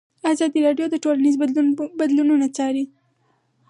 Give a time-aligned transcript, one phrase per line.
[0.31, 1.67] ازادي راډیو د ټولنیز بدلون
[1.99, 2.85] بدلونونه څارلي.